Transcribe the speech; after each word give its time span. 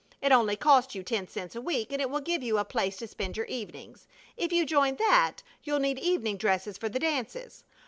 It 0.19 0.31
only 0.31 0.55
costs 0.55 0.95
you 0.95 1.03
ten 1.03 1.27
cents 1.27 1.55
a 1.55 1.61
week 1.61 1.91
and 1.93 2.01
it 2.01 2.09
will 2.09 2.21
give 2.21 2.41
you 2.41 2.57
a 2.57 2.65
place 2.65 2.97
to 2.97 3.07
spend 3.07 3.37
your 3.37 3.45
evenings. 3.45 4.07
If 4.35 4.51
you 4.51 4.65
join 4.65 4.95
that 4.95 5.43
you'll 5.63 5.77
need 5.77 5.99
evening 5.99 6.37
dresses 6.37 6.75
for 6.75 6.89
the 6.89 6.97
dances. 6.97 7.63